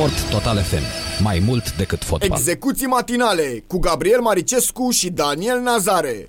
[0.00, 0.82] Sport Total FM.
[1.22, 2.38] Mai mult decât fotbal.
[2.38, 6.28] Execuții matinale cu Gabriel Maricescu și Daniel Nazare.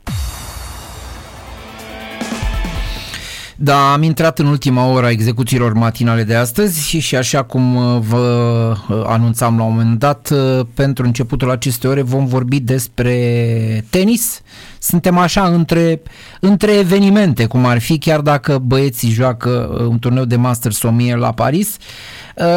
[3.55, 7.75] Da, am intrat în ultima oră a execuțiilor matinale de astăzi și, și așa cum
[7.75, 12.59] uh, vă uh, anunțam la un moment dat, uh, pentru începutul acestei ore vom vorbi
[12.59, 14.41] despre tenis.
[14.79, 16.01] Suntem așa între,
[16.39, 19.49] între evenimente, cum ar fi, chiar dacă băieții joacă
[19.89, 21.77] un turneu de Masters 1000 la Paris.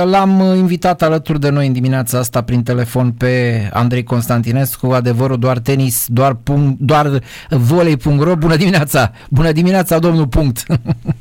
[0.05, 5.59] L-am invitat alături de noi în dimineața asta prin telefon pe Andrei Constantinescu, adevărul doar
[5.59, 8.37] tenis, doar, punct, doar volei.ro.
[8.37, 9.13] Bună dimineața!
[9.31, 10.63] Bună dimineața, domnul punct!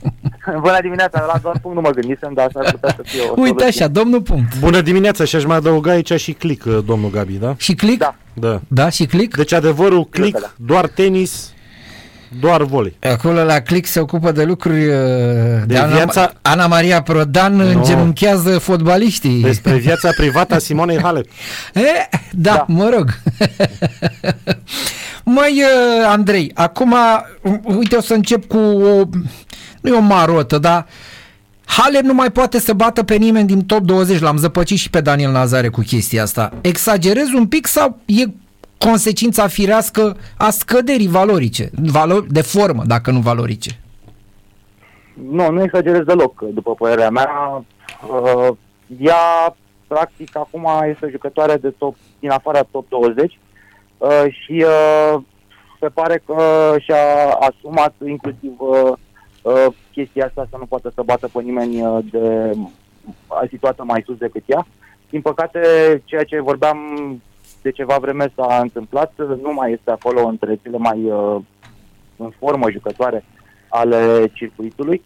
[0.61, 3.63] Bună dimineața, la doar punct nu mă gândisem, dar s-ar putea să fie o Uite
[3.63, 4.59] așa, domnul punct.
[4.59, 7.55] Bună dimineața și aș mai adăuga aici și click, domnul Gabi, da?
[7.57, 7.97] Și click?
[7.97, 8.15] Da.
[8.33, 8.61] Da.
[8.67, 9.35] Da, și click?
[9.35, 10.51] Deci adevărul, click, da.
[10.55, 11.53] doar tenis,
[12.39, 12.95] doar volei.
[13.11, 14.93] Acolo la click se ocupă de lucruri uh,
[15.65, 17.63] de, Ana, viața- Ana Maria Prodan no.
[17.63, 19.41] îngenunchează fotbaliștii.
[19.41, 21.25] Despre viața privată a Simonei Halep.
[21.73, 21.81] E,
[22.31, 22.65] da, da, Da.
[22.67, 23.09] mă rog.
[25.23, 29.03] Măi, uh, Andrei, acum, uh, uite, o să încep cu o,
[29.81, 30.85] nu e o marotă, dar
[31.65, 35.01] Halep nu mai poate să bată pe nimeni din top 20, l-am zăpăcit și pe
[35.01, 36.51] Daniel Nazare cu chestia asta.
[36.61, 38.23] Exagerez un pic sau e
[38.89, 43.79] consecința firească a scăderii valorice, valori, de formă, dacă nu valorice?
[45.31, 47.63] Nu, nu exagerez deloc, după părerea mea.
[48.09, 48.57] Uh,
[48.99, 49.55] ea,
[49.87, 53.39] practic, acum este jucătoare de top, din afara top 20
[53.97, 55.21] uh, și uh,
[55.79, 58.91] se pare că și-a asumat inclusiv uh,
[59.41, 64.03] uh, chestia asta să nu poată să bată pe nimeni uh, de uh, situată mai
[64.05, 64.67] sus decât ea.
[65.09, 65.61] Din păcate,
[66.05, 66.77] ceea ce vorbeam
[67.63, 71.37] de ceva vreme s-a întâmplat, nu mai este acolo între cele mai uh,
[72.17, 73.25] în formă jucătoare
[73.69, 75.01] ale circuitului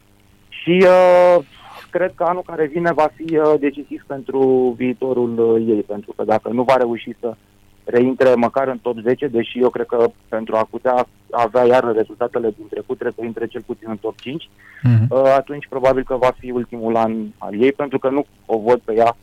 [0.50, 1.46] și uh,
[1.90, 6.24] cred că anul care vine va fi uh, decisiv pentru viitorul uh, ei, pentru că
[6.24, 7.36] dacă nu va reuși să
[7.84, 12.54] reintre măcar în top 10, deși eu cred că pentru a putea avea iar rezultatele
[12.58, 15.08] din trecut trebuie să intre cel puțin în top 5, Mm-hmm.
[15.10, 18.80] uh, atunci probabil că va fi ultimul an al ei, pentru că nu o văd
[18.80, 19.18] pe ea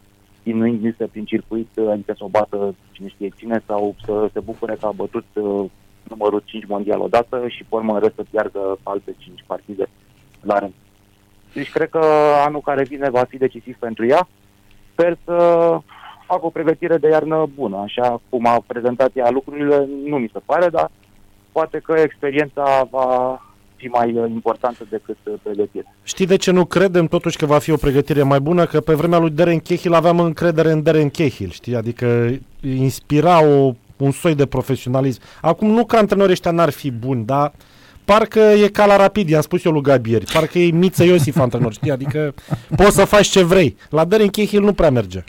[0.45, 4.77] inuindu-se prin circuit, uh, adică să o bată cine știe cine sau să se bucure
[4.81, 5.71] că a bătut uh,
[6.09, 9.87] numărul 5 mondial odată și pe urmă în rest să piardă alte 5 partide
[10.41, 10.73] la rând.
[11.55, 12.05] Deci cred că
[12.47, 14.29] anul care vine va fi decisiv pentru ea.
[14.93, 15.37] Sper să
[16.27, 20.39] fac o pregătire de iarnă bună, așa cum a prezentat ea lucrurile, nu mi se
[20.45, 20.91] pare, dar
[21.53, 23.41] poate că experiența va
[23.77, 25.95] fi mai uh, importantă decât uh, pregătirea.
[26.03, 28.67] Știi de ce nu credem totuși că va fi o pregătire mai bună?
[28.67, 31.77] Că pe vremea lui Deren Chehil aveam încredere în Deren Chehil, știi?
[31.77, 35.21] Adică inspira o, un soi de profesionalism.
[35.41, 37.53] Acum nu că antrenorii ăștia n-ar fi buni, dar
[38.05, 41.73] parcă e ca la rapid, i-am spus eu lui Gabieri, parcă e Miță Iosif antrenor,
[41.73, 41.91] știi?
[41.91, 42.35] Adică
[42.77, 43.77] poți să faci ce vrei.
[43.91, 45.25] La Deren Chehil nu prea merge.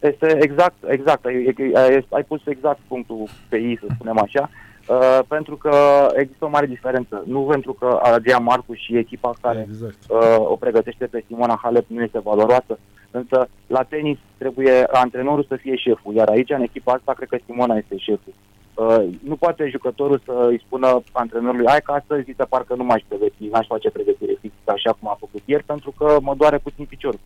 [0.00, 4.50] Este exact, exact, ai, ai, ai pus exact punctul pe ei, să spunem așa,
[4.88, 7.22] uh, pentru că există o mare diferență.
[7.26, 9.96] Nu pentru că Adrian Marcu și echipa care Exact.
[10.08, 12.78] uh, o pregătește pe Simona Halep nu este valoroasă,
[13.10, 17.38] însă la tenis trebuie antrenorul să fie șeful, iar aici, în echipa asta, cred că
[17.46, 18.32] Simona este șeful.
[18.74, 23.02] Uh, nu poate jucătorul să îi spună antrenorului, hai că astăzi se parcă nu m-aș
[23.08, 26.84] pregăti, n-aș face pregătire fix așa cum a făcut ieri, pentru că mă doare puțin
[26.84, 27.20] piciorul.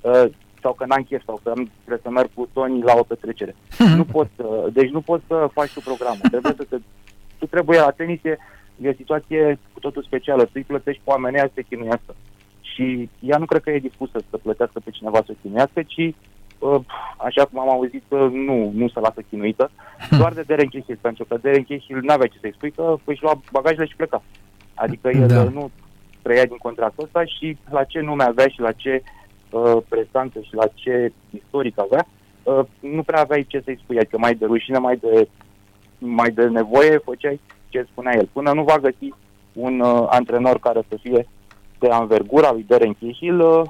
[0.00, 0.24] Uh,
[0.62, 3.54] sau că n-am chef, sau că am- trebuie să merg cu Tony la o petrecere.
[4.00, 6.20] nu pot, uh, deci nu poți să faci tu programul.
[6.30, 6.76] Trebuie să te,
[7.38, 8.36] tu trebuie la tenis, e,
[8.82, 10.42] e o situație cu totul specială.
[10.44, 12.14] Tu îi plătești pe oamenii aia să te chinuiască.
[12.60, 16.14] Și ea nu cred că e dispusă să plătească pe cineva să o chinuiască, ci
[16.58, 16.80] uh,
[17.16, 19.70] așa cum am auzit, uh, nu, nu se lasă chinuită,
[20.18, 23.40] doar de Deren Chehil, pentru că Deren Chehil n-avea ce să-i spui, că își lua
[23.52, 24.22] bagajele și pleca.
[24.74, 25.42] Adică el Da.
[25.42, 25.70] uh, nu
[26.22, 29.10] trăia din contractul ăsta și la ce nume avea și la ce uh,
[29.88, 32.06] prestanță și la ce istoric avea,
[32.42, 35.28] uh, nu prea aveai ce să-i spui, adică mai de rușine, mai de,
[35.98, 38.28] mai de nevoie făceai ce spunea el.
[38.32, 39.14] Până nu va găsi
[39.52, 41.28] un uh, antrenor care să fie
[41.78, 43.62] de anvergura lui Deren Chihil, uh,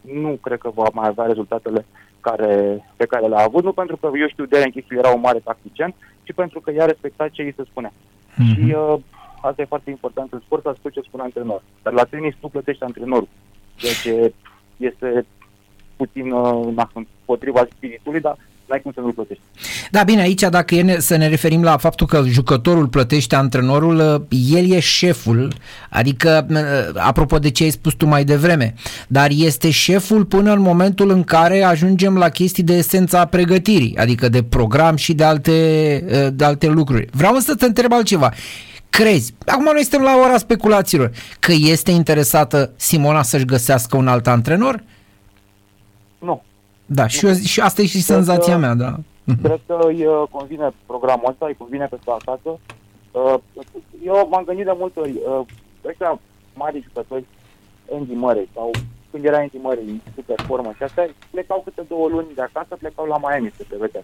[0.00, 1.86] nu cred că va mai avea rezultatele
[2.20, 5.38] care, pe care le-a avut, nu pentru că, eu știu, Deren Chihil era un mare
[5.38, 7.92] tactician, ci pentru că ea respecta ce îi se spune.
[8.36, 8.96] Și uh,
[9.40, 11.62] asta e foarte important în sport, să asculti ce spune antrenor.
[11.82, 13.28] Dar la tenis tu plătești antrenorul,
[13.76, 14.32] ceea ce
[14.76, 15.26] este
[15.96, 18.36] puțin uh, na, împotriva spiritului, dar
[18.68, 19.42] n-ai cum să nu-l plătești.
[19.90, 23.96] Da, bine, aici dacă e ne, să ne referim la faptul că jucătorul plătește antrenorul,
[24.30, 25.52] uh, el e șeful,
[25.90, 26.58] adică, uh,
[26.94, 28.74] apropo de ce ai spus tu mai devreme,
[29.08, 34.28] dar este șeful până în momentul în care ajungem la chestii de esența pregătirii, adică
[34.28, 35.52] de program și de alte,
[36.06, 37.08] uh, de alte lucruri.
[37.12, 38.32] Vreau să te întreb altceva.
[38.90, 41.10] Crezi, acum noi suntem la ora speculațiilor,
[41.40, 44.82] că este interesată Simona să-și găsească un alt antrenor?
[46.86, 46.94] Nu.
[46.94, 48.94] Da, și, eu, și asta e și senzația mea, da.
[49.42, 52.58] Cred că îi uh, convine programul ăsta, îi convine că stă acasă.
[53.10, 53.34] Uh,
[54.04, 55.40] Eu m-am gândit de multe ori, uh,
[55.84, 56.20] ăștia
[56.54, 57.24] mari jucători,
[57.92, 58.70] Andy Murray sau
[59.10, 62.76] când era Andy Murray în super formă și astea, plecau câte două luni de acasă,
[62.78, 64.02] plecau la Miami să se vedea.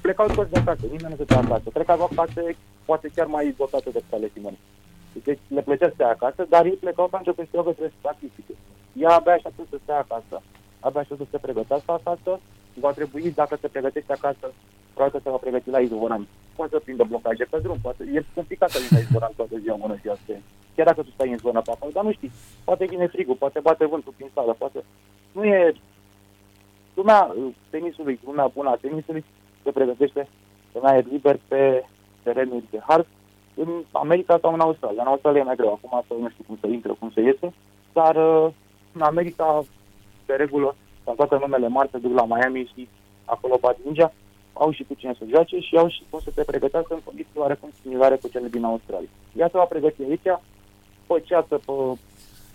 [0.00, 1.68] Plecau toți de acasă, nimeni nu stătea acasă.
[1.72, 4.58] Cred că aveau case poate chiar mai izolate decât ale Simone.
[5.24, 8.00] Deci le plăcea să stea acasă, dar ei plecau pentru că știau că trebuie să
[8.00, 8.54] practice.
[8.92, 10.42] Ea abia așteaptă să stea acasă,
[10.86, 12.32] abia așteaptă să se pregătească acasă,
[12.84, 14.46] va trebui, dacă se pregătește acasă,
[14.94, 16.26] probabil că se va pregăti la izvoran.
[16.56, 19.76] Poate să prindă blocaje pe drum, poate, e complicat să vii la izvoran toată ziua,
[19.84, 20.32] bună ziua, să
[20.74, 22.32] chiar dacă tu stai în zonă pe acolo, dar nu știi,
[22.64, 24.84] poate vine frigul, poate bate vântul prin sală, poate...
[25.32, 25.74] Nu e...
[26.94, 29.24] Lumea uh, tenisului, lumea bună a tenisului
[29.62, 30.28] se pregătește
[30.72, 31.84] în aer liber pe
[32.22, 33.06] terenuri de hard,
[33.54, 35.02] în America sau în Australia.
[35.02, 37.52] În Australia e mai greu, acum să nu știu cum să intre, cum să iese,
[37.92, 38.52] dar uh,
[38.92, 39.64] în America,
[40.26, 42.88] de regulă, în toate numele mari se duc la Miami și
[43.24, 44.12] acolo bat mingea,
[44.52, 47.40] au și cu cine să joace și au și cum să se pregătească în condiții
[47.40, 49.08] oarecum similare cu cele din Australia.
[49.36, 50.40] Ea se va pregăti aici,
[51.06, 51.72] pe ceață, pe,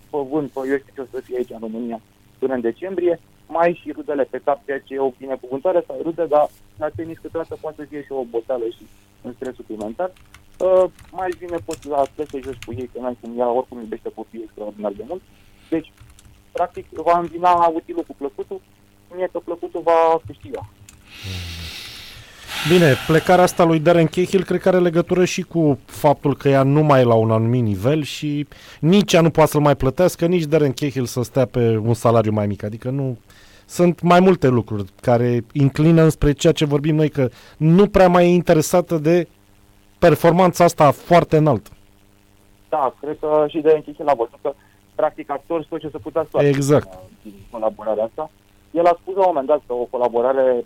[0.09, 2.01] pe vânt, pe eu știu ce o să fie aici în România
[2.39, 6.25] până în decembrie, mai și rudele pe cap, ceea ce e o binecuvântare sau rude,
[6.25, 8.83] dar la tenis câteodată poate să fie și o boteală și
[9.21, 10.11] un stres suplimentar.
[10.59, 13.79] Uh, mai bine poți la stres să joci cu ei, că n-ai cum ea oricum
[13.79, 15.21] iubește copiii extraordinar de mult.
[15.69, 15.91] Deci,
[16.57, 18.59] practic, va îmbina utilul cu plăcutul,
[19.15, 20.69] mie că plăcutul va câștiga.
[22.69, 26.63] Bine, plecarea asta lui Darren Cahill cred că are legătură și cu faptul că ea
[26.63, 28.47] nu mai e la un anumit nivel și
[28.79, 32.31] nici ea nu poate să-l mai plătească, nici Darren Cahill să stea pe un salariu
[32.31, 32.63] mai mic.
[32.63, 33.17] Adică nu...
[33.69, 38.25] Sunt mai multe lucruri care inclină spre ceea ce vorbim noi, că nu prea mai
[38.25, 39.27] e interesată de
[39.99, 41.69] performanța asta foarte înaltă.
[42.69, 44.53] Da, cred că și de închis la văzut că
[45.01, 46.89] practic actor tot ce să putea scoate Exact.
[47.21, 48.29] din, din colaborarea asta.
[48.71, 50.65] El a spus la un moment dat că o colaborare,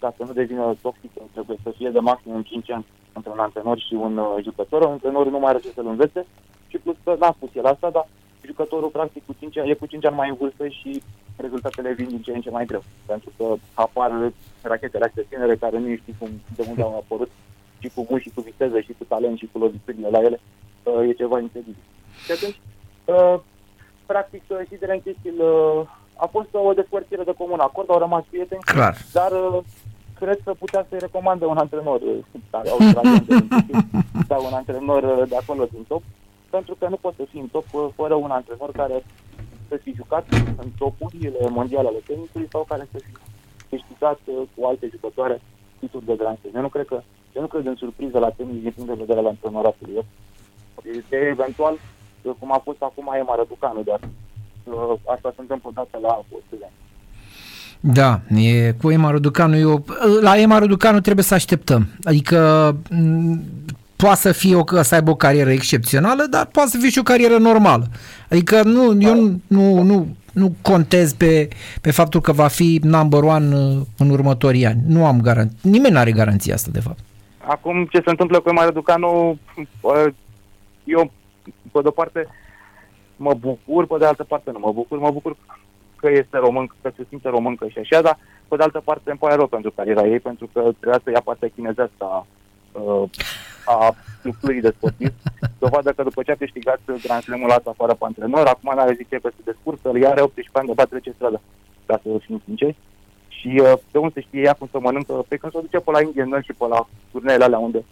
[0.00, 3.78] ca să nu devină toxică, trebuie să fie de maxim 5 ani între un antrenor
[3.78, 4.80] și un uh, jucător.
[4.84, 6.26] Antrenorul nu mai are ce să-l învețe
[6.70, 8.06] și plus că n-a spus el asta, dar
[8.46, 11.02] jucătorul practic cu 5 ani, e cu 5 ani mai în vârstă și
[11.36, 12.82] rezultatele vin din ce în ce mai greu.
[13.06, 17.30] Pentru că apar rachetele astea tinere care nu știi cum, de unde au apărut
[17.78, 20.40] și cu muși, și cu viteză, și cu talent, și cu loviturile la ele,
[20.82, 21.82] uh, e ceva incredibil.
[22.24, 22.58] Și atunci,
[23.08, 23.40] uh,
[24.06, 27.98] practic, uh, și de la Chestil uh, a fost o despărțire de comun acord, au
[27.98, 28.96] rămas prieteni, Clar.
[29.12, 29.58] dar uh,
[30.18, 32.18] cred că putea să-i recomande un antrenor uh,
[32.50, 33.84] care australian de Chestil,
[34.30, 36.02] sau un antrenor uh, de acolo din top,
[36.50, 39.04] pentru că nu poți să fii în top uh, fără un antrenor care
[39.68, 40.24] să fi jucat
[40.62, 43.12] în topurile mondiale ale tenisului sau care să fi
[43.70, 45.40] câștigat uh, cu alte jucătoare
[45.78, 46.54] titluri de Grand Slam.
[46.54, 47.02] Eu nu cred că
[47.34, 49.94] eu nu cred în surpriză la tenis din punct de vedere al antrenoratului.
[49.94, 50.04] Eu,
[50.96, 51.97] este eventual, uh,
[52.38, 54.00] cum a fost acum Ema Răducanu, dar
[54.64, 56.76] uh, asta se întâmplă odată la 100 de ani.
[57.80, 59.84] Da, e, cu Ema Răducanu, eu,
[60.20, 61.86] la Ema Răducanu trebuie să așteptăm.
[62.02, 62.38] Adică
[62.90, 63.40] m,
[63.96, 67.02] poate să fie o, să aibă o carieră excepțională, dar poate să fie și o
[67.02, 67.86] carieră normală.
[68.30, 71.48] Adică nu, eu nu, nu, nu, nu contez pe,
[71.80, 74.80] pe faptul că va fi number one uh, în următorii ani.
[74.86, 75.58] Nu am garanție.
[75.70, 76.98] Nimeni nu are garanția asta, de fapt.
[77.46, 79.38] Acum, ce se întâmplă cu Ema Răducanu,
[79.80, 80.06] uh,
[80.84, 81.10] eu,
[81.72, 82.28] pe de-o parte,
[83.16, 84.98] mă bucur, pe de altă parte nu mă bucur.
[84.98, 85.36] Mă bucur
[85.96, 89.18] că este român, că se simte româncă și așa, dar pe de altă parte îmi
[89.18, 92.26] pare rău pentru cariera ei, pentru că trebuia să ia partea chinezească a,
[92.72, 93.08] uh,
[93.64, 95.12] a structurii de sportiv.
[95.58, 99.16] Dovadă că după ce a câștigat Grand Slam-ul ăsta afară pe antrenor, acum n-are zice
[99.22, 101.40] că se descurcă, îl ia are 18 ani de bat trece strada,
[101.86, 102.76] ca să fim sinceri.
[103.28, 105.90] Și uh, de unde se știe ea cum să mănâncă, pe când se duce pe
[105.90, 107.84] la Indian Wells și pe la turneele alea unde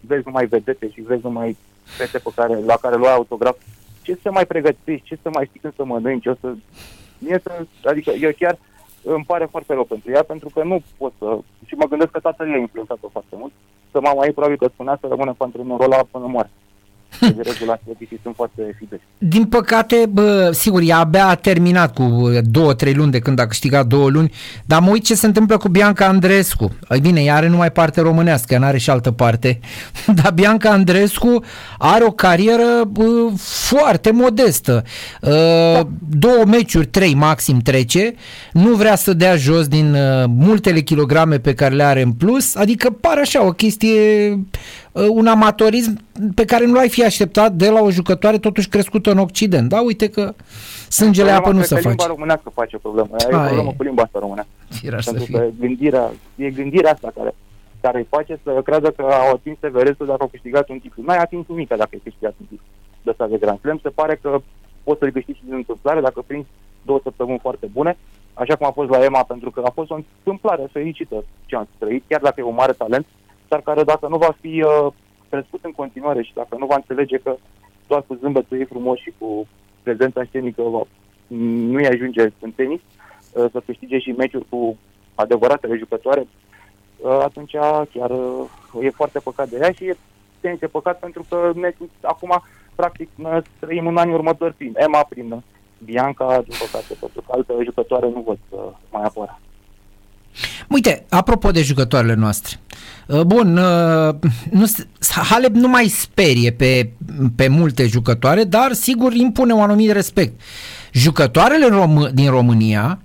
[0.00, 1.56] vezi numai vedete și vezi numai
[1.96, 3.56] fete pe care, la care luai autograf,
[4.02, 6.54] ce să mai pregătești, ce să mai știi când să mănânci, o să...
[7.18, 8.58] Mie să, adică eu chiar
[9.02, 11.38] îmi pare foarte rău pentru ea, pentru că nu pot să...
[11.66, 13.52] Și mă gândesc că tatăl ei a influențat-o foarte mult.
[13.90, 16.50] Să mama ei probabil că spunea să rămână pe antrenorul ăla până moare.
[17.18, 19.00] De regulă, atleticii sunt foarte fideli.
[19.18, 23.46] Din păcate, bă, sigur, ea abia a terminat cu două, trei luni de când a
[23.46, 24.32] câștigat două luni,
[24.64, 26.70] dar mă uit ce se întâmplă cu Bianca Andrescu.
[26.90, 29.60] Ei bine, ea are numai parte românească, ea n-are și altă parte,
[30.22, 31.44] dar Bianca Andrescu
[31.78, 34.84] are o carieră bă, foarte modestă.
[35.20, 38.14] Uh, două meciuri, trei maxim trece,
[38.52, 42.54] nu vrea să dea jos din uh, multele kilograme pe care le are în plus,
[42.54, 44.38] adică pare așa o chestie uh,
[44.92, 46.00] un amatorism
[46.34, 49.68] pe care nu l-ai fi așteptat de la o jucătoare totuși crescută în Occident.
[49.68, 50.34] Da, uite că
[50.88, 51.98] sângele apă nu Problema se cred că face.
[51.98, 53.08] Limba românească face problemă.
[53.18, 53.46] E Hai.
[53.46, 54.52] problemă cu limba asta românească.
[54.68, 55.38] Firar să Pentru fie.
[55.38, 57.34] că gândirea, e gândirea asta care,
[57.80, 61.02] care îi face să creadă că au atins Everestul dacă au câștigat un titlu.
[61.06, 62.66] N-ai atins nimic dacă ai câștigat un titlu
[63.02, 63.78] de ăsta de Grand Slam.
[63.82, 64.40] Se pare că
[64.82, 66.48] poți să-l câștigi și din întâmplare dacă prinzi
[66.82, 67.96] două săptămâni foarte bune
[68.34, 71.68] așa cum a fost la EMA, pentru că a fost o întâmplare fericită ce am
[71.78, 73.06] trăit, chiar dacă e un mare talent,
[73.50, 74.92] dar care dacă nu va fi uh,
[75.28, 77.36] crescut în continuare și dacă nu va înțelege că
[77.86, 79.46] doar cu zâmbetul ei frumos și cu
[79.82, 80.82] prezența scenică va,
[81.72, 84.76] nu-i ajunge în tenis, uh, să câștige și meciuri cu
[85.14, 86.26] adevăratele jucătoare,
[86.96, 87.50] uh, atunci
[87.92, 88.46] chiar uh,
[88.80, 89.96] e foarte păcat de ea și e
[90.40, 92.42] tenis e păcat pentru că ne, acum
[92.74, 95.42] practic ne trăim în anii următori prin Emma, prin
[95.84, 99.38] Bianca, din păcate, pentru că alte jucătoare nu văd să mai apară.
[100.68, 102.60] Uite, apropo de jucătoarele noastre.
[103.06, 104.14] Uh, bun, uh,
[104.50, 104.66] nu,
[105.28, 106.90] Halep nu mai sperie pe,
[107.36, 110.40] pe multe jucătoare, dar sigur impune un anumit respect.
[110.92, 113.00] Jucătoarele rom- din România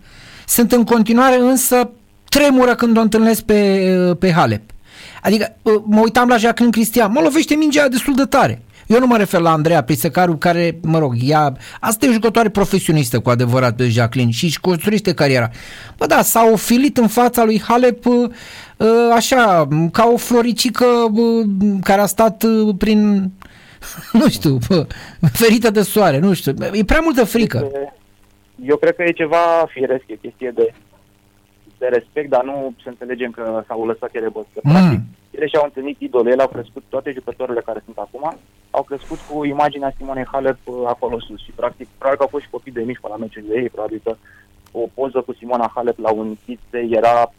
[0.47, 1.89] sunt în continuare însă
[2.29, 4.71] tremură când o întâlnesc pe, uh, pe Halep.
[5.21, 5.55] Adică
[5.85, 8.61] mă uitam la Jacqueline Cristian, mă lovește mingea destul de tare.
[8.87, 12.49] Eu nu mă refer la Andreea Prisecaru, care, mă rog, ea, asta e o jucătoare
[12.49, 15.49] profesionistă cu adevărat pe Jacqueline și își construiește cariera.
[15.97, 18.29] Bă, da, s-a ofilit în fața lui Halep uh,
[19.13, 21.45] așa, ca o floricică uh,
[21.81, 23.31] care a stat uh, prin,
[24.19, 24.57] nu știu,
[25.31, 27.71] ferită de soare, nu știu, e prea multă frică.
[28.65, 30.73] Eu cred că e ceva firesc, e chestie de,
[31.85, 34.59] de respect, dar nu să înțelegem că s-au lăsat ele băscă.
[34.63, 34.71] Mm.
[34.71, 34.99] Practic,
[35.31, 38.37] ele și-au întâlnit idole, ele au crescut, toate jucătoarele care sunt acum,
[38.69, 42.43] au crescut cu imaginea Simonei Halep uh, acolo sus și practic, probabil că au fost
[42.43, 44.15] și copii de mici pe la meciurile ei, probabil că
[44.71, 47.31] o poză cu Simona Halep la un kit era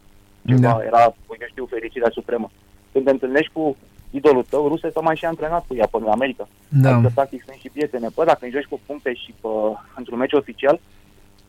[0.47, 0.79] ceva, da.
[0.85, 1.01] era,
[1.41, 2.49] eu știu, fericirea supremă.
[2.91, 3.75] Când te întâlnești cu
[4.11, 6.47] idolul tău, ruse s-au mai și antrenat cu ea până în America.
[6.67, 6.93] Da.
[6.93, 8.07] Adică, practic, sunt și prietene.
[8.15, 9.47] Bă, dacă joci cu puncte și pe,
[9.95, 10.79] într-un meci oficial,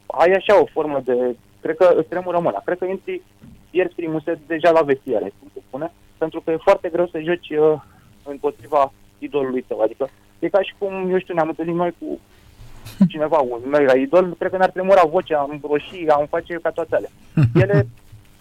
[0.07, 1.37] ai așa o formă de...
[1.61, 2.63] Cred că îți tremură mâna.
[2.65, 3.23] Cred că intri,
[3.71, 7.21] pierzi primul set deja la vestiare, cum se spune pentru că e foarte greu să
[7.21, 7.81] joci uh,
[8.23, 9.81] împotriva idolului tău.
[9.81, 12.19] Adică e ca și cum, eu știu, ne-am întâlnit noi cu
[13.13, 16.95] cineva, un mega idol, cred că ne-ar tremura vocea, am roșii, am face ca toate
[16.95, 17.11] alea.
[17.63, 17.87] Ele,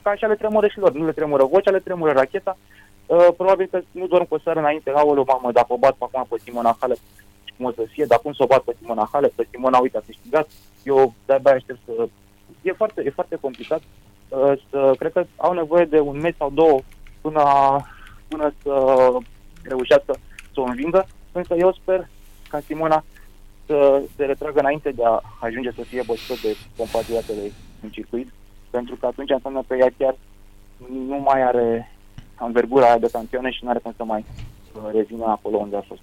[0.01, 2.57] ca așa le tremură și lor, nu le tremură vocea, le tremură racheta.
[3.05, 6.05] Uh, probabil că nu dorm cu o seară înainte, aoleu, mamă, dacă o bat pe
[6.11, 6.97] acum pe Simona Halep,
[7.57, 9.97] cum o să fie, dar cum să o bat pe Simona Halep, pe Simona, uite,
[9.97, 10.49] a câștigat,
[10.83, 12.07] eu de-abia aștept să...
[12.61, 13.81] E foarte, e foarte complicat.
[14.29, 16.79] Uh, să, cred că au nevoie de un mes sau două
[17.21, 17.43] până,
[18.27, 19.07] până să
[19.63, 20.15] reușească
[20.53, 22.07] să o învingă, însă eu sper
[22.49, 23.03] ca Simona
[23.65, 27.51] să se retragă înainte de a ajunge să fie bătută de compatriatele
[27.81, 28.31] în circuit,
[28.69, 30.15] pentru că atunci înseamnă că ea chiar
[31.07, 31.91] nu mai are
[32.39, 34.25] învergura aia de campioane și nu are cum să mai
[34.73, 36.01] uh, revină acolo unde a fost.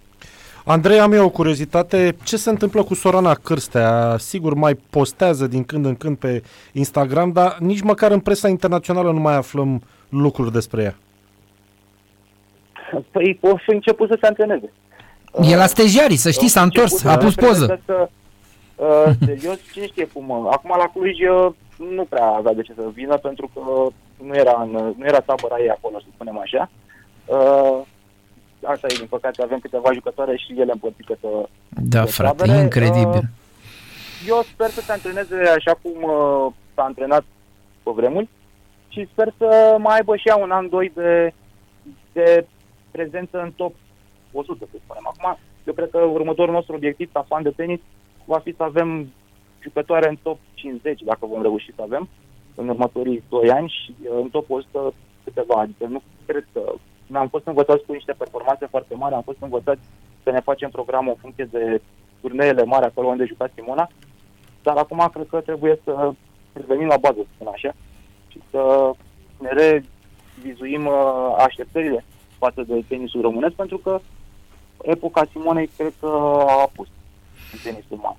[0.67, 2.17] Andrei, am eu o curiozitate.
[2.23, 4.17] Ce se întâmplă cu Sorana Cârstea?
[4.19, 6.43] Sigur, mai postează din când în când pe
[6.73, 10.95] Instagram, dar nici măcar în presa internațională nu mai aflăm lucruri despre ea.
[13.11, 14.73] Păi o fi început să se antreneze.
[15.43, 17.81] E la stejarii, să știi, s-a întors, a pus poză.
[17.85, 18.09] Să,
[18.77, 20.31] uh, serios, cine știe cum.
[20.51, 21.53] Acum la Cluj uh,
[21.95, 23.61] nu prea avea de ce să vină pentru că
[24.25, 26.71] nu era, în, nu era tabăra ei acolo, să spunem așa.
[27.25, 27.81] Uh,
[28.65, 31.29] asta e, din păcate, avem câteva jucătoare și ele împărțite pe
[31.69, 32.63] Da, frate, tabere.
[32.63, 33.23] incredibil.
[33.23, 33.43] Uh,
[34.27, 37.25] eu sper să se antreneze așa cum uh, s-a antrenat
[37.83, 38.29] pe vremuri
[38.89, 41.33] și sper să mai aibă și ea un an, doi de,
[42.13, 42.47] de
[42.91, 43.75] prezență în top
[44.33, 45.07] 100, să spunem.
[45.07, 47.81] Acum, eu cred că următorul nostru obiectiv ca fan de tenis
[48.25, 49.13] va fi să avem
[49.63, 52.09] jucătoare în top 50, dacă vom reuși să avem,
[52.55, 54.95] în următorii 2 ani și uh, în top 100
[55.25, 55.55] câteva.
[55.61, 56.79] Adică nu cred că noi
[57.13, 59.81] am fost învățați cu niște performanțe foarte mari, am fost învățați
[60.23, 61.81] să ne facem programul în funcție de
[62.21, 63.89] turneele mari acolo unde juca Simona,
[64.63, 66.13] dar acum cred că trebuie să
[66.53, 67.73] revenim la bază, să spun așa,
[68.29, 68.91] și să
[69.39, 72.05] ne revizuim uh, așteptările
[72.39, 74.01] față de tenisul românesc, pentru că
[74.83, 76.07] epoca Simonei cred că
[76.47, 76.89] a apus
[77.53, 78.17] în tenisul man.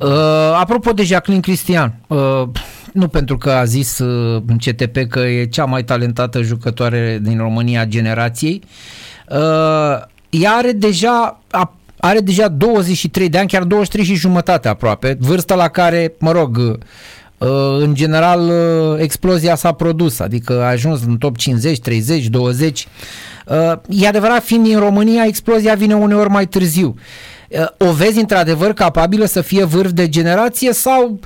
[0.00, 2.42] Uh, apropo de Jacqueline Cristian, uh,
[2.94, 7.38] nu pentru că a zis uh, în CTP că e cea mai talentată jucătoare din
[7.38, 8.62] România generației,
[9.28, 9.36] uh,
[10.30, 15.54] ea are deja a, are deja 23 de ani, chiar 23 și jumătate aproape, vârsta
[15.54, 17.48] la care, mă rog, uh,
[17.78, 22.88] în general uh, explozia s-a produs, adică a ajuns în top 50, 30, 20.
[23.88, 26.94] E adevărat, fiind din România, explozia vine uneori mai târziu.
[27.78, 31.20] O vezi într-adevăr capabilă să fie vârf de generație sau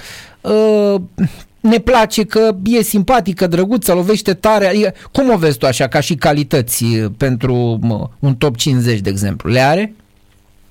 [1.60, 4.94] ne place că e simpatică, drăguță, lovește tare.
[5.12, 6.84] Cum o vezi tu așa, ca și calități
[7.16, 7.78] pentru
[8.18, 9.50] un top 50, de exemplu?
[9.50, 9.94] Le are?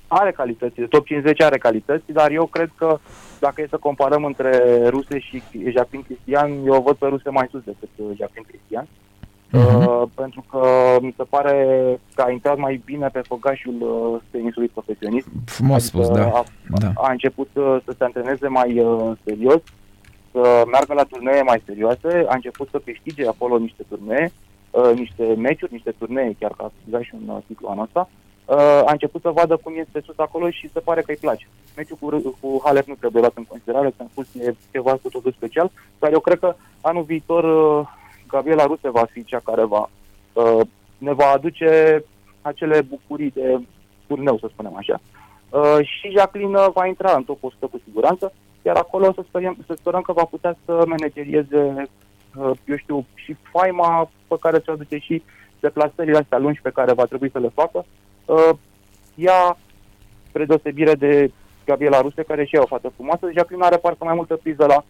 [0.06, 0.80] Are calități.
[0.80, 2.98] Top 50 are calități, dar eu cred că
[3.40, 4.50] dacă e să comparăm între
[4.88, 8.88] ruse și Jacqueline Cristian, eu o văd pe ruse mai sus decât Jacqueline Cristian.
[9.52, 9.86] Uh-huh.
[9.86, 10.62] Uh, pentru că
[11.00, 11.54] mi se pare
[12.14, 15.26] că a intrat mai bine pe făgașul uh, tenisului profesionist.
[15.44, 16.26] Frumos adică spus, da.
[16.26, 16.92] A, da.
[16.94, 19.60] a început uh, să se antreneze mai uh, serios
[20.32, 24.32] să meargă la turnee mai serioase, a început să câștige acolo niște turnee,
[24.70, 28.08] uh, niște meciuri, niște turnee, chiar că a câștigat și un uh, titlu anul ăsta,
[28.44, 28.56] uh,
[28.86, 31.48] a început să vadă cum este sus acolo și se pare că îi place.
[31.76, 35.08] Meciul cu, cu Halep nu trebuie luat în considerare, că am spus e ceva cu
[35.08, 37.86] totul special, dar eu cred că anul viitor uh,
[38.28, 39.90] Gabriela Ruse va fi cea care va
[40.32, 40.60] uh,
[40.98, 42.04] ne va aduce
[42.42, 43.60] acele bucurii de
[44.06, 45.00] turneu, să spunem așa.
[45.50, 48.32] Uh, și Jacqueline va intra în top 100 cu siguranță,
[48.68, 51.60] iar acolo să sperăm, să sperăm că va putea să managerieze,
[52.36, 55.22] uh, eu știu, și faima pe care ți-o aduce și
[55.60, 57.84] deplasările astea lungi pe care va trebui să le facă.
[58.24, 58.50] Uh,
[59.14, 59.56] ea,
[60.28, 61.30] spre deosebire de
[61.64, 64.84] Gabriela Ruse, care și ea o fată frumoasă, Jacqueline are parcă mai multă priză la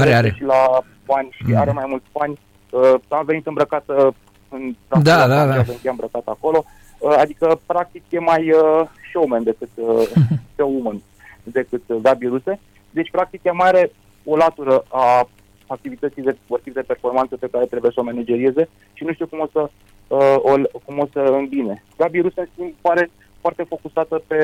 [0.00, 0.32] Are, are.
[0.36, 0.60] și la
[1.06, 1.56] bani și Mm.
[1.56, 2.38] are mai mulți bani.
[2.70, 4.14] Uh, a venit îmbrăcată
[4.48, 5.52] în Da, da, da.
[5.52, 6.64] A venit ea îmbrăcată acolo.
[6.98, 10.08] Uh, adică, practic, e mai uh, showman decât uh,
[10.56, 11.02] showwoman
[11.42, 12.60] decât uh, Gabi Ruse.
[12.94, 13.92] Deci, practic, ea mai are
[14.24, 15.28] o latură a
[15.66, 19.40] activității de sportiv de performanță pe care trebuie să o managerieze și nu știu cum
[19.40, 19.70] o să,
[20.08, 21.84] uh, o, cum o să îmbine.
[21.96, 23.10] Gabi Ruse, în schimb, pare
[23.40, 24.40] foarte focusată pe,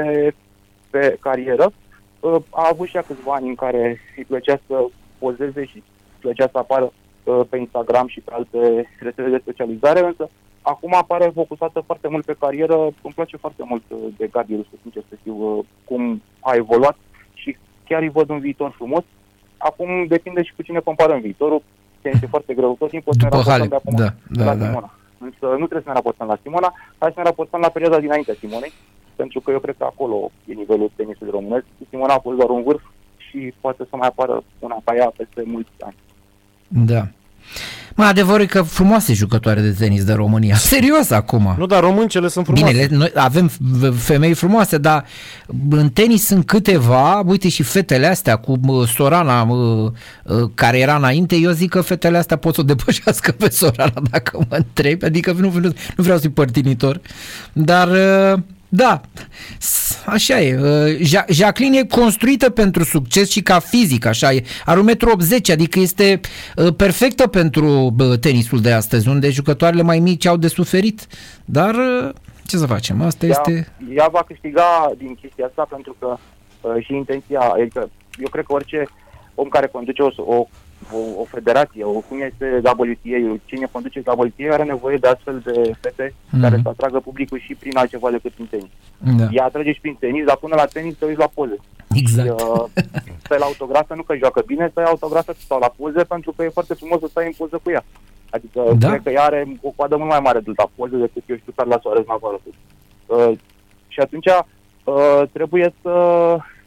[0.91, 1.73] pe carieră.
[2.21, 4.85] Uh, a avut și ea câțiva ani în care îi plăcea să
[5.19, 5.83] pozeze și îi
[6.21, 6.93] plăcea să apară
[7.25, 10.31] uh, pe Instagram și pe alte rețele de specializare, însă
[10.63, 12.77] acum apare focusată foarte mult pe carieră.
[12.77, 16.97] Îmi place foarte mult uh, de Gabi Ruscu, sincer să știu uh, cum a evoluat
[17.10, 17.10] și
[17.91, 19.05] chiar îi văd un viitor frumos.
[19.57, 21.63] Acum depinde și cu cine comparăm viitorul.
[22.03, 22.77] Este foarte greu.
[22.79, 24.67] Tot timpul să ne După raportăm Halep, de acum da, da, la da.
[24.67, 24.91] Simona.
[25.27, 28.35] Însă nu trebuie să ne raportăm la Simona, hai să ne raportăm la perioada dinaintea
[28.41, 28.73] Simonei,
[29.17, 31.65] pentru că eu cred că acolo e nivelul tenisului românesc.
[31.89, 32.83] Simona a fost doar un vârf
[33.17, 35.97] și poate să mai apară una ca ea peste mulți ani.
[36.69, 37.03] Da.
[37.95, 40.55] Mă, adevărul e că frumoase jucătoare de tenis de România.
[40.75, 41.55] Serios acum.
[41.59, 42.73] Nu, dar româncele sunt frumoase.
[42.73, 45.05] Bine, le, noi avem f- femei frumoase, dar
[45.71, 49.55] în tenis sunt câteva, uite și fetele astea cu mă, Sorana mă,
[50.25, 54.03] uh, care era înainte, eu zic că fetele astea pot să o depășească pe Sorana
[54.11, 55.61] dacă mă întreb, adică nu, nu,
[55.97, 57.01] nu vreau să fiu părtinitor,
[57.53, 59.01] dar uh, da,
[59.59, 60.59] s- așa e.
[60.59, 64.45] Uh, Ja- Jacqueline e construită pentru succes și ca fizic, așa e.
[64.65, 66.21] Are 1,80 m, adică este
[66.57, 71.07] uh, perfectă pentru bă, tenisul de astăzi, unde jucătoarele mai mici au de suferit.
[71.45, 72.11] Dar uh,
[72.47, 73.03] ce să facem?
[73.03, 73.73] Asta ea, este...
[73.95, 76.17] ea va câștiga din chestia asta pentru că
[76.61, 78.89] uh, și intenția, adică eu cred că orice
[79.35, 80.47] om care conduce o, o,
[80.93, 85.71] o, o federație, o, cum este WTA, cine conduce WTA are nevoie de astfel de
[85.81, 86.41] fete Mhm.
[86.43, 88.71] care să atragă publicul și prin altceva decât prin tenis.
[89.19, 89.27] Da.
[89.33, 91.57] Ea atrage și prin tenis, dar până la tenis te uiți la poze.
[91.95, 92.41] Exact.
[92.41, 92.65] Uh,
[93.25, 96.43] stai la autografă, nu că joacă bine, stai la autografă sau la poze, pentru că
[96.45, 97.85] e foarte frumos să stai în poză cu ea.
[98.31, 98.89] Adică Da.
[98.89, 101.53] cred că ea are o coadă mult mai mare de la poze decât eu știu
[101.57, 102.41] Carla Soares în afară.
[103.07, 103.39] Uh,
[103.89, 105.93] și atunci uh, trebuie să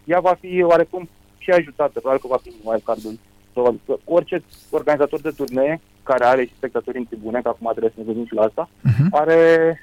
[0.03, 3.19] ea va fi oarecum și ajutată, probabil că va fi wildcard-ul.
[3.53, 7.91] Probabil că orice organizator de turnee care are și spectatori în tribune, că acum trebuie
[7.95, 9.07] să ne gândim și la asta, Mhm.
[9.15, 9.79] are,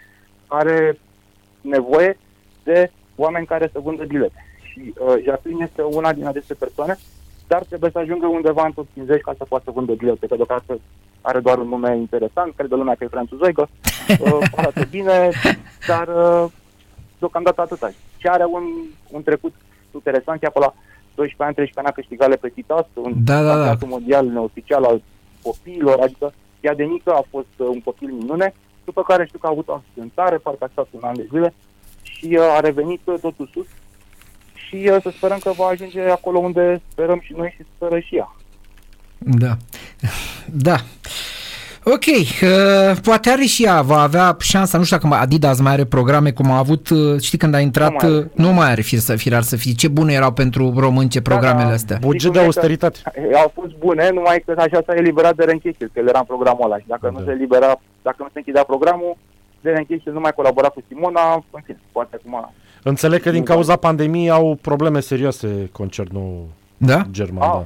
[0.47, 0.99] are
[1.61, 2.19] nevoie
[2.65, 4.45] de oameni care să vândă bilete.
[4.63, 6.99] Și uh, Jacqueline este una din aceste persoane,
[7.47, 10.35] dar trebuie să ajungă undeva în top 50 ca să poată să vândă bilete, că
[10.37, 10.81] deocamdată
[11.21, 13.69] are doar un nume interesant, crede lumea că e franțuzoică,
[14.21, 15.31] uh, arată bine,
[15.87, 16.51] dar uh,
[17.19, 17.91] deocamdată atâta.
[18.17, 18.63] Și are un,
[19.11, 19.55] un trecut
[19.95, 20.75] interesant, ea pe la
[21.15, 23.49] 12 ani, 13 ani a câștigat Le Petit As, un Da, da, da.
[23.49, 25.03] campionatul mondial neoficial al
[25.43, 29.47] copiilor, adică ea de mică a fost uh, un copil minune, după care știu că
[29.47, 31.55] a avut o accidentare, parcă a stat un an de zile
[32.03, 33.67] și uh, a revenit uh, totul sus
[34.55, 38.17] și uh, să sperăm că va ajunge acolo unde sperăm și noi și speră și
[38.17, 38.37] ea.
[39.19, 39.57] Da.
[40.53, 40.77] Da.
[41.93, 45.73] Ok, uh, poate are și ea, va avea șansa, nu știu dacă mai- Adidas mai
[45.73, 48.19] are programe cum a avut, uh, știi când a intrat, Nu mai are.
[48.19, 51.21] uh, nu mai are fir să, firar să fie, ce bune erau pentru români ce
[51.21, 51.73] programele da.
[51.75, 51.99] astea.
[52.01, 52.99] Buget Sigur de că- austeritate.
[53.35, 56.65] Au fost bune, numai că așa s-a eliberat de Renchechil, că el era în programul
[56.65, 57.19] ăla și dacă Da.
[57.19, 59.17] nu se elibera, dacă nu se închidea programul,
[59.61, 62.53] de Renchechil nu mai colabora cu Simona, în fine, poate acum...
[62.83, 67.03] Înțeleg că din cauza pandemiei au probleme serioase concernul Da?
[67.11, 67.55] german, Ah.
[67.55, 67.65] da.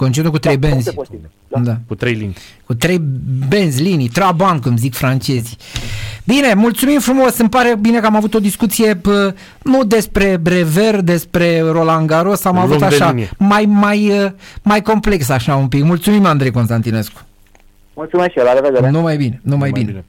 [0.00, 0.90] Concediu cu trei da, benzi.
[0.92, 1.30] foarte posibil.
[1.48, 1.58] Da.
[1.60, 1.76] Da.
[1.88, 2.34] Cu trei linii.
[2.66, 2.98] Cu trei
[3.48, 5.56] benzi, linii, traban, cum zic francezii.
[6.24, 11.00] Bine, mulțumim frumos, îmi pare bine că am avut o discuție pă, nu despre brever,
[11.00, 13.30] despre Roland Garros, am Lung avut de așa, linie.
[13.38, 14.30] mai, mai, uh,
[14.62, 15.82] mai complex așa un pic.
[15.84, 17.20] Mulțumim, Andrei Constantinescu.
[17.94, 18.90] Mulțumesc și el, la revedere!
[18.90, 19.84] Numai bine, numai Numai bine.
[19.90, 20.04] bine.